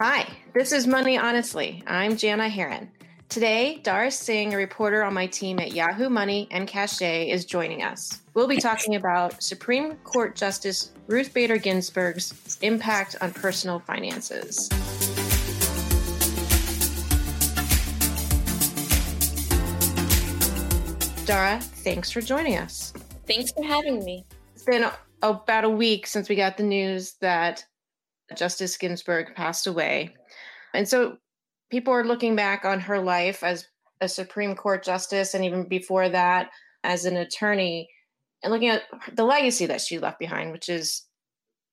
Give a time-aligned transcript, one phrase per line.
[0.00, 1.80] Hi, this is Money Honestly.
[1.86, 2.90] I'm Janna Herron.
[3.28, 7.84] Today, Doris Singh, a reporter on my team at Yahoo Money and Cashay, is joining
[7.84, 8.20] us.
[8.34, 14.68] We'll be talking about Supreme Court Justice Ruth Bader Ginsburg's impact on personal finances.
[21.24, 22.92] Dhara, thanks for joining us.
[23.28, 24.26] Thanks for having me.
[24.56, 24.90] It's been
[25.22, 27.64] about a week since we got the news that
[28.36, 30.14] Justice Ginsburg passed away.
[30.72, 31.18] And so
[31.70, 33.68] people are looking back on her life as
[34.00, 36.50] a Supreme Court justice and even before that
[36.82, 37.88] as an attorney
[38.42, 41.06] and looking at the legacy that she left behind, which is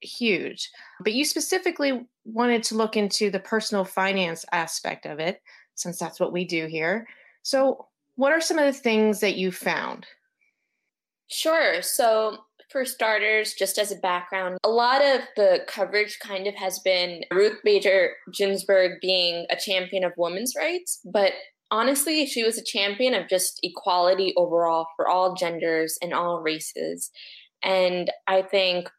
[0.02, 0.70] huge.
[1.02, 5.42] But you specifically wanted to look into the personal finance aspect of it,
[5.76, 7.08] since that's what we do here.
[7.44, 10.06] So, what are some of the things that you found?
[11.28, 11.82] Sure.
[11.82, 12.38] So,
[12.72, 17.24] for starters, just as a background, a lot of the coverage kind of has been
[17.32, 21.34] Ruth Bader Ginsburg being a champion of women's rights, but
[21.70, 27.10] honestly, she was a champion of just equality overall for all genders and all races.
[27.64, 28.90] And I think,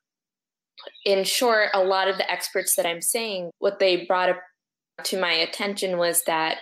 [1.05, 4.41] in short, a lot of the experts that I'm saying, what they brought up
[5.05, 6.59] to my attention was that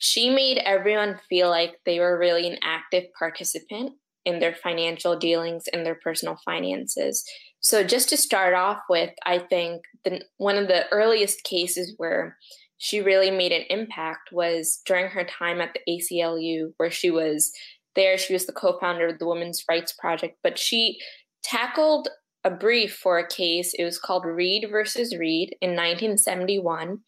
[0.00, 3.92] she made everyone feel like they were really an active participant
[4.24, 7.24] in their financial dealings and their personal finances.
[7.60, 12.36] So, just to start off with, I think the, one of the earliest cases where
[12.78, 17.52] she really made an impact was during her time at the ACLU, where she was
[17.94, 18.18] there.
[18.18, 20.98] She was the co founder of the Women's Rights Project, but she
[21.42, 22.08] tackled
[22.44, 23.72] a brief for a case.
[23.74, 26.98] It was called Reed versus Reed in 1971.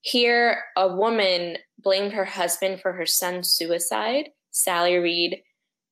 [0.00, 4.28] Here, a woman blamed her husband for her son's suicide.
[4.52, 5.42] Sally Reed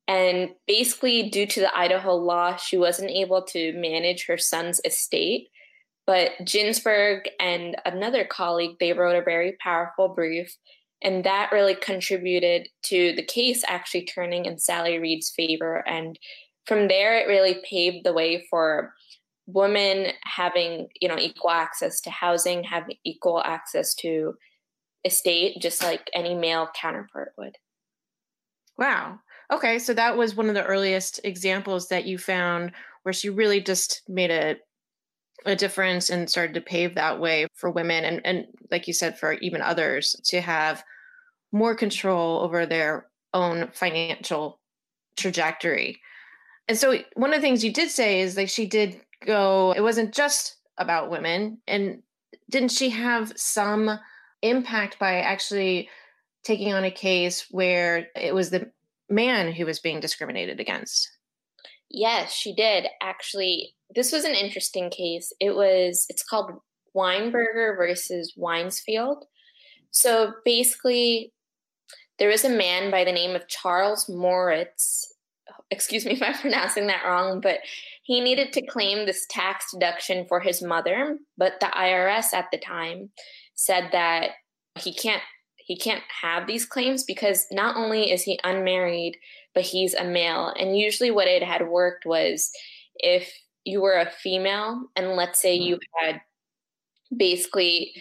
[0.06, 5.48] and basically, due to the Idaho law, she wasn't able to manage her son's estate.
[6.06, 10.54] But Ginsburg and another colleague, they wrote a very powerful brief.
[11.02, 15.86] And that really contributed to the case actually turning in Sally Reed's favor.
[15.86, 16.18] And
[16.66, 18.92] from there, it really paved the way for
[19.46, 24.34] women having, you know, equal access to housing, have equal access to
[25.04, 27.56] estate, just like any male counterpart would.
[28.78, 29.20] Wow.
[29.52, 32.72] Okay, so that was one of the earliest examples that you found
[33.02, 34.56] where she really just made a
[35.46, 39.18] a difference and started to pave that way for women and and like you said
[39.18, 40.82] for even others to have
[41.52, 44.58] more control over their own financial
[45.16, 46.00] trajectory.
[46.66, 49.82] And so one of the things you did say is like she did go it
[49.82, 52.02] wasn't just about women and
[52.50, 53.98] didn't she have some
[54.42, 55.88] impact by actually
[56.42, 58.70] taking on a case where it was the
[59.08, 61.10] man who was being discriminated against.
[61.90, 62.86] Yes, she did.
[63.02, 65.32] Actually, this was an interesting case.
[65.40, 66.52] It was, it's called
[66.96, 69.22] Weinberger versus Wiesenfeld.
[69.90, 71.32] So basically,
[72.18, 75.12] there was a man by the name of Charles Moritz.
[75.70, 77.58] Excuse me if I'm pronouncing that wrong, but
[78.02, 81.18] he needed to claim this tax deduction for his mother.
[81.38, 83.10] But the IRS at the time
[83.54, 84.30] said that
[84.78, 85.22] he can't
[85.64, 89.16] he can't have these claims because not only is he unmarried,
[89.54, 90.52] but he's a male.
[90.58, 92.50] And usually, what it had worked was
[92.96, 93.32] if
[93.64, 96.20] you were a female, and let's say you had
[97.16, 97.94] basically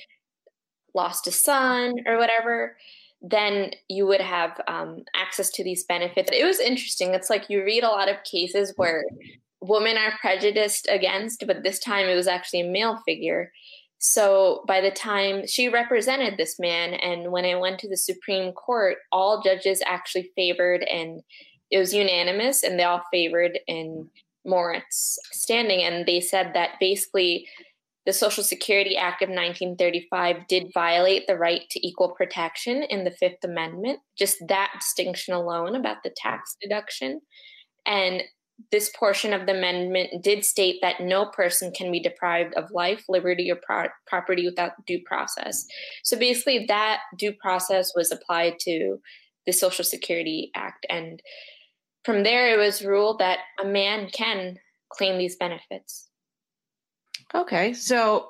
[0.93, 2.75] lost a son or whatever,
[3.21, 6.29] then you would have um, access to these benefits.
[6.33, 7.13] It was interesting.
[7.13, 9.05] It's like you read a lot of cases where
[9.61, 13.51] women are prejudiced against, but this time it was actually a male figure.
[14.05, 18.51] So by the time she represented this man, and when it went to the Supreme
[18.51, 21.21] Court, all judges actually favored, and
[21.71, 24.09] it was unanimous, and they all favored in
[24.45, 25.83] Moritz standing.
[25.83, 27.47] And they said that basically
[28.05, 33.11] the Social Security Act of 1935 did violate the right to equal protection in the
[33.11, 37.21] Fifth Amendment, just that distinction alone about the tax deduction.
[37.85, 38.21] And
[38.71, 43.03] this portion of the amendment did state that no person can be deprived of life,
[43.09, 45.65] liberty, or pro- property without due process.
[46.03, 48.97] So basically, that due process was applied to
[49.45, 50.85] the Social Security Act.
[50.89, 51.21] And
[52.05, 54.57] from there, it was ruled that a man can
[54.89, 56.09] claim these benefits.
[57.33, 57.73] Okay.
[57.73, 58.29] So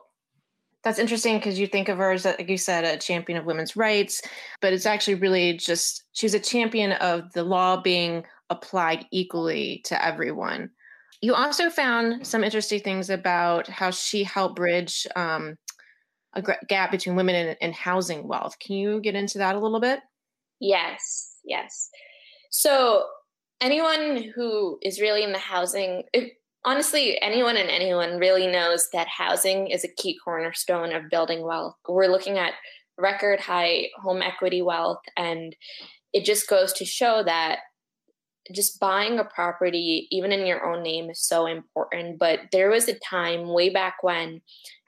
[0.83, 3.75] that's interesting because you think of her as, like you said, a champion of women's
[3.75, 4.21] rights,
[4.61, 8.23] but it's actually really just she's a champion of the law being
[8.53, 10.69] applied equally to everyone.
[11.21, 15.57] You also found some interesting things about how she helped bridge um,
[16.33, 18.57] a gap between women and, and housing wealth.
[18.59, 19.99] Can you get into that a little bit?
[20.59, 21.89] Yes, yes.
[22.49, 23.05] So,
[23.61, 26.03] anyone who is really in the housing,
[26.65, 31.75] honestly, anyone and anyone really knows that housing is a key cornerstone of building wealth.
[31.87, 32.53] We're looking at
[32.97, 35.55] record high home equity wealth, and
[36.13, 37.59] it just goes to show that
[38.51, 42.19] just buying a property, even in your own name, is so important.
[42.19, 44.41] But there was a time way back when,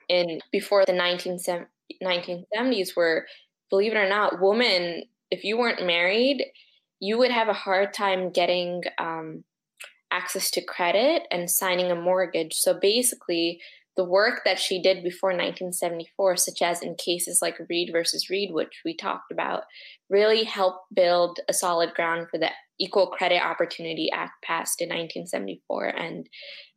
[0.08, 3.26] in before the 1970s, where,
[3.70, 6.44] believe it or not, women, if you weren't married,
[7.00, 9.44] you would have a hard time getting um,
[10.10, 12.54] access to credit and signing a mortgage.
[12.54, 13.60] So basically,
[13.96, 18.52] the work that she did before 1974, such as in cases like Reed versus Reed,
[18.52, 19.64] which we talked about,
[20.10, 25.86] really helped build a solid ground for the Equal Credit Opportunity Act passed in 1974.
[25.86, 26.28] And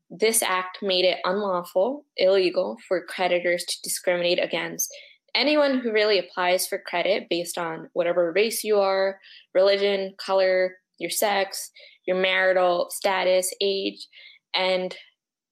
[0.09, 4.91] this act made it unlawful, illegal for creditors to discriminate against
[5.35, 9.19] anyone who really applies for credit based on whatever race you are,
[9.53, 11.71] religion, color, your sex,
[12.05, 14.07] your marital status, age,
[14.53, 14.95] and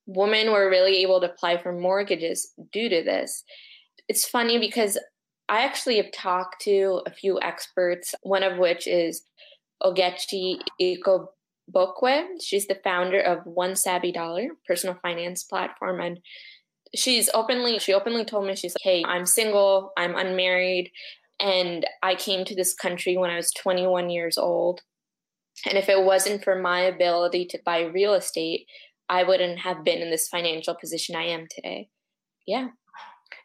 [0.07, 3.43] women were really able to apply for mortgages due to this.
[4.07, 4.97] It's funny because
[5.49, 9.23] I actually have talked to a few experts, one of which is
[9.83, 12.25] Ogechi Igbokwe.
[12.41, 16.19] She's the founder of One Savvy Dollar, personal finance platform, and
[16.95, 20.91] she's openly she openly told me she's like, "Hey, I'm single, I'm unmarried,
[21.39, 24.81] and I came to this country when I was 21 years old.
[25.65, 28.67] And if it wasn't for my ability to buy real estate,
[29.09, 31.89] I wouldn't have been in this financial position I am today."
[32.45, 32.69] Yeah.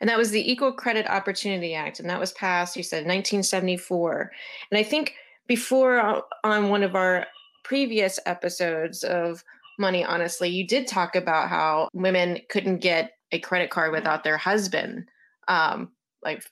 [0.00, 2.00] And that was the Equal Credit Opportunity Act.
[2.00, 4.30] And that was passed, you said, 1974.
[4.70, 5.14] And I think
[5.52, 7.26] before uh, on one of our
[7.62, 9.44] previous episodes of
[9.78, 14.38] Money Honestly, you did talk about how women couldn't get a credit card without their
[14.38, 15.04] husband,
[15.48, 15.90] um,
[16.24, 16.42] like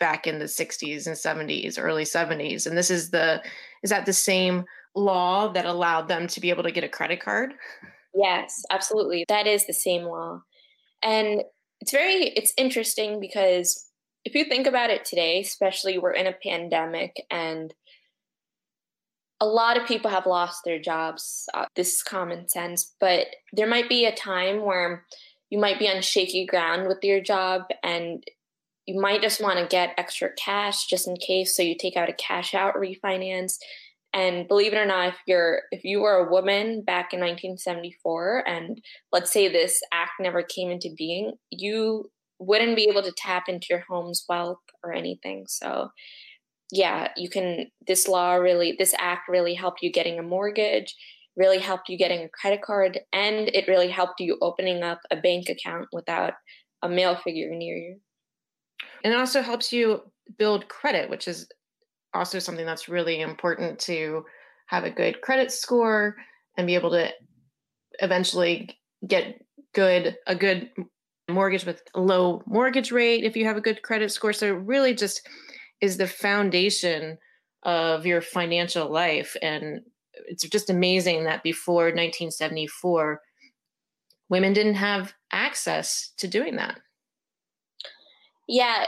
[0.00, 2.66] back in the 60s and 70s, early 70s.
[2.66, 3.40] And this is the,
[3.84, 4.64] is that the same
[4.96, 7.54] law that allowed them to be able to get a credit card?
[8.12, 9.24] Yes, absolutely.
[9.28, 10.42] That is the same law.
[11.00, 11.44] And
[11.80, 13.88] it's very, it's interesting because
[14.24, 17.72] if you think about it today, especially we're in a pandemic and
[19.40, 21.48] a lot of people have lost their jobs.
[21.52, 25.04] Uh, this is common sense, but there might be a time where
[25.50, 28.24] you might be on shaky ground with your job and
[28.86, 32.08] you might just want to get extra cash just in case so you take out
[32.08, 33.58] a cash out refinance
[34.12, 38.44] and believe it or not if you're if you were a woman back in 1974
[38.46, 38.80] and
[39.12, 43.66] let's say this act never came into being you wouldn't be able to tap into
[43.70, 45.90] your home's wealth or anything so
[46.70, 50.94] yeah, you can, this law really, this act really helped you getting a mortgage,
[51.36, 55.16] really helped you getting a credit card, and it really helped you opening up a
[55.16, 56.34] bank account without
[56.82, 57.96] a male figure near you.
[59.04, 60.02] And it also helps you
[60.38, 61.48] build credit, which is
[62.14, 64.24] also something that's really important to
[64.66, 66.16] have a good credit score
[66.56, 67.08] and be able to
[68.00, 68.68] eventually
[69.06, 69.40] get
[69.74, 70.70] good a good
[71.28, 74.94] mortgage with a low mortgage rate if you have a good credit score so really
[74.94, 75.28] just
[75.80, 77.18] is the foundation
[77.62, 79.36] of your financial life.
[79.42, 79.80] And
[80.26, 83.20] it's just amazing that before 1974,
[84.28, 86.78] women didn't have access to doing that.
[88.48, 88.86] Yeah.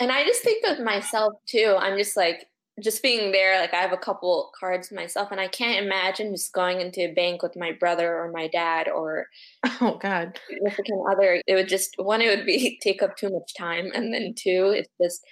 [0.00, 1.76] And I just think of myself too.
[1.78, 2.46] I'm just like,
[2.82, 6.52] just being there, like I have a couple cards myself, and I can't imagine just
[6.52, 9.26] going into a bank with my brother or my dad or
[9.80, 11.42] oh god significant other.
[11.46, 14.72] It would just one, it would be take up too much time, and then two,
[14.74, 15.22] it's just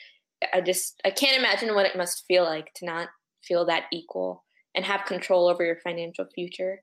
[0.52, 3.08] I just I can't imagine what it must feel like to not
[3.42, 6.82] feel that equal and have control over your financial future.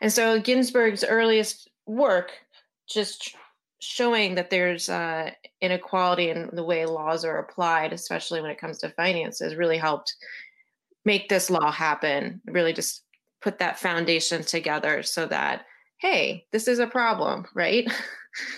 [0.00, 2.32] And so Ginsburg's earliest work
[2.88, 3.34] just
[3.80, 8.78] showing that there's uh, inequality in the way laws are applied, especially when it comes
[8.78, 10.14] to finances, really helped
[11.04, 12.40] make this law happen.
[12.46, 13.02] Really just
[13.42, 15.66] put that foundation together so that,
[16.00, 17.90] hey, this is a problem, right?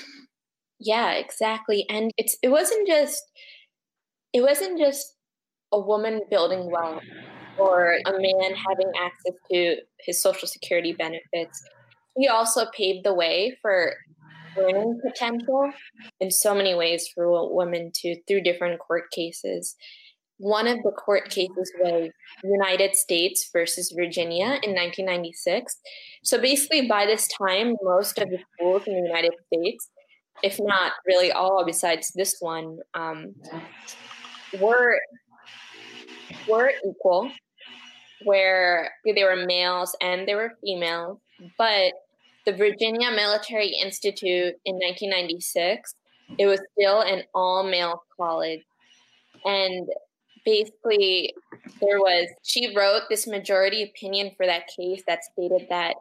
[0.79, 1.87] yeah, exactly.
[1.89, 3.23] And it's it wasn't just
[4.33, 5.15] it wasn't just
[5.73, 7.03] a woman building wealth
[7.59, 11.63] or a man having access to his social security benefits.
[12.17, 13.95] He also paved the way for
[14.59, 15.71] earning potential
[16.21, 19.77] in so many ways for women to through different court cases.
[20.39, 22.11] One of the court cases was
[22.45, 25.77] United States versus Virginia in 1996.
[26.25, 29.89] So basically, by this time, most of the schools in the United States,
[30.43, 33.35] if not really all besides this one, um,
[34.61, 34.99] were
[36.49, 37.31] were equal,
[38.25, 41.19] where they were males and there were females,
[41.59, 41.93] but
[42.45, 45.95] the Virginia Military Institute in 1996,
[46.39, 48.63] it was still an all male college.
[49.45, 49.89] And
[50.45, 51.35] basically,
[51.81, 55.97] there was, she wrote this majority opinion for that case that stated that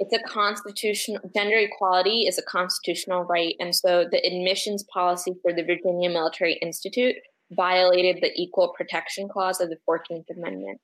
[0.00, 5.52] it's a constitutional gender equality is a constitutional right and so the admissions policy for
[5.52, 7.14] the virginia military institute
[7.52, 10.80] violated the equal protection clause of the 14th amendment.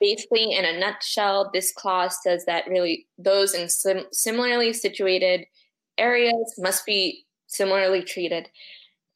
[0.00, 5.44] Basically in a nutshell this clause says that really those in sim- similarly situated
[5.98, 8.48] areas must be similarly treated.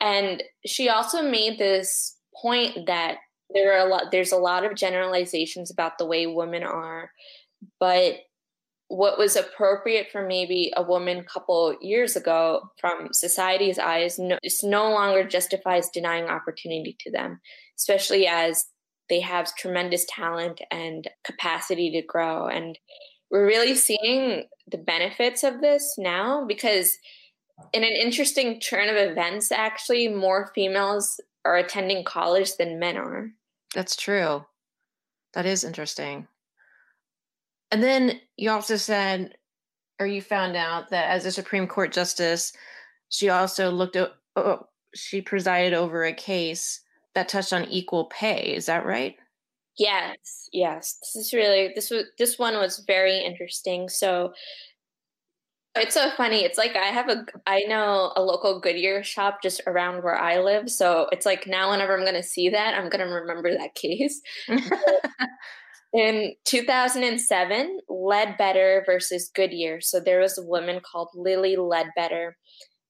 [0.01, 3.17] And she also made this point that
[3.53, 7.11] there are a lot there's a lot of generalizations about the way women are
[7.79, 8.17] but
[8.95, 14.91] what was appropriate for maybe a woman couple years ago from society's eyes no, no
[14.91, 17.41] longer justifies denying opportunity to them
[17.77, 18.67] especially as
[19.09, 22.47] they have tremendous talent and capacity to grow.
[22.47, 22.79] And
[23.31, 26.97] we're really seeing the benefits of this now because
[27.73, 33.31] in an interesting turn of events actually more females are attending college than men are.
[33.75, 34.45] That's true.
[35.35, 36.29] That is interesting
[37.75, 39.35] and then you also said,
[39.99, 42.53] or you found out that as a Supreme Court justice,
[43.09, 46.81] she also looked at, oh, she presided over a case
[47.17, 48.55] that touched on equal pay.
[48.55, 49.17] Is that right?
[49.77, 50.99] Yes, yes.
[51.01, 53.89] This is really this was this one was very interesting.
[53.89, 54.35] So
[55.75, 56.45] it's so funny.
[56.45, 60.39] It's like I have a I know a local Goodyear shop just around where I
[60.39, 60.71] live.
[60.71, 64.21] So it's like now whenever I'm gonna see that, I'm gonna remember that case.
[65.95, 69.81] In 2007, Ledbetter versus Goodyear.
[69.81, 72.37] So there was a woman called Lilly Ledbetter,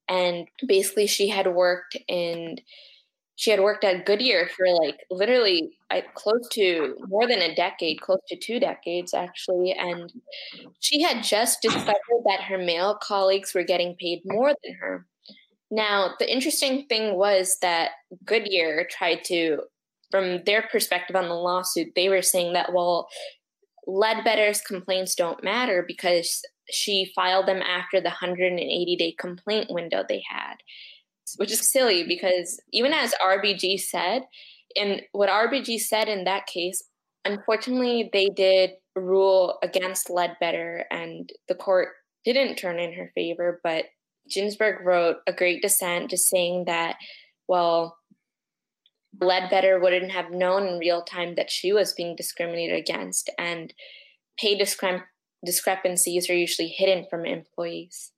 [0.09, 2.59] and basically she had worked in
[3.37, 5.77] she had worked at Goodyear for like literally
[6.15, 9.73] close to more than a decade, close to two decades actually.
[9.73, 10.13] And
[10.81, 15.07] she had just discovered that her male colleagues were getting paid more than her.
[15.71, 17.91] Now, the interesting thing was that
[18.25, 19.63] Goodyear tried to
[20.14, 23.09] from their perspective on the lawsuit, they were saying that, well,
[23.88, 26.40] Ledbetter's complaints don't matter because
[26.71, 30.54] she filed them after the 180 day complaint window they had,
[31.35, 34.23] which is silly because even as RBG said,
[34.76, 36.80] and what RBG said in that case,
[37.25, 41.88] unfortunately, they did rule against Ledbetter and the court
[42.25, 43.61] didn't turn in her favor.
[43.64, 43.87] But
[44.33, 46.99] Ginsburg wrote a great dissent just saying that,
[47.49, 47.97] well,
[49.21, 53.73] Ledbetter wouldn't have known in real time that she was being discriminated against, and
[54.38, 55.04] pay discre-
[55.44, 58.12] discrepancies are usually hidden from employees.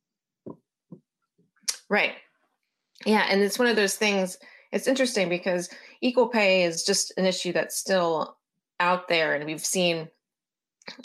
[1.88, 2.14] Right.
[3.04, 4.38] Yeah, and it's one of those things.
[4.72, 5.68] It's interesting because
[6.00, 8.36] equal pay is just an issue that's still
[8.80, 10.08] out there, and we've seen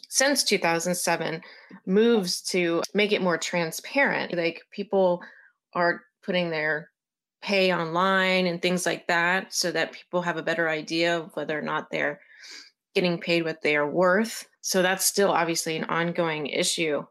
[0.09, 1.41] since 2007
[1.85, 4.35] moves to make it more transparent.
[4.35, 5.21] Like people
[5.73, 6.89] are putting their
[7.41, 11.57] pay online and things like that so that people have a better idea of whether
[11.57, 12.19] or not they're
[12.93, 14.47] getting paid what they are worth.
[14.61, 17.03] So that's still obviously an ongoing issue.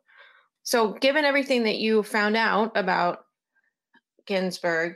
[0.62, 3.24] So, given everything that you found out about
[4.26, 4.94] Ginsburg,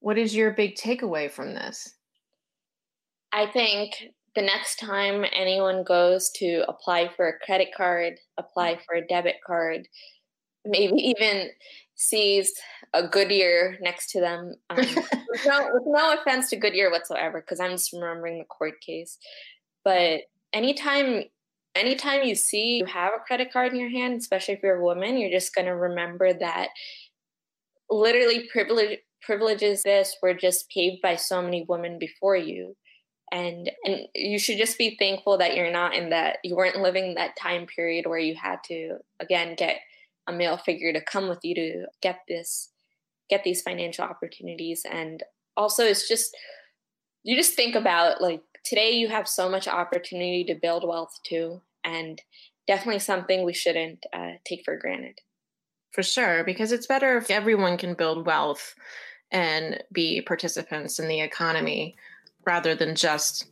[0.00, 1.94] what is your big takeaway from this?
[3.32, 3.94] I think
[4.34, 9.36] the next time anyone goes to apply for a credit card, apply for a debit
[9.44, 9.88] card,
[10.64, 11.48] maybe even
[12.00, 12.52] sees
[12.94, 14.54] a Goodyear next to them.
[14.70, 18.80] Um, with, no, with no offense to Goodyear whatsoever, because I'm just remembering the court
[18.80, 19.18] case.
[19.84, 21.24] But anytime
[21.76, 24.84] anytime you see you have a credit card in your hand, especially if you're a
[24.84, 26.68] woman, you're just gonna remember that
[27.90, 32.76] literally privilege privileges this were just paved by so many women before you.
[33.30, 37.14] And and you should just be thankful that you're not in that you weren't living
[37.14, 39.76] that time period where you had to again get
[40.30, 42.70] a male figure to come with you to get this
[43.28, 44.82] get these financial opportunities.
[44.90, 45.22] And
[45.56, 46.36] also it's just
[47.22, 51.60] you just think about like today you have so much opportunity to build wealth too
[51.84, 52.20] and
[52.66, 55.18] definitely something we shouldn't uh, take for granted.
[55.92, 58.74] For sure because it's better if everyone can build wealth
[59.32, 61.96] and be participants in the economy
[62.44, 63.46] rather than just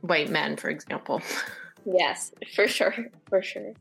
[0.00, 1.22] white men for example.
[1.86, 2.94] Yes for sure
[3.28, 3.74] for sure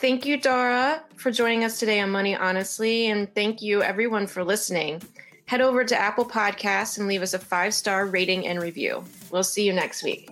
[0.00, 3.08] Thank you, Dhara, for joining us today on Money Honestly.
[3.08, 5.02] And thank you, everyone, for listening.
[5.46, 9.02] Head over to Apple Podcasts and leave us a five star rating and review.
[9.32, 10.30] We'll see you next week.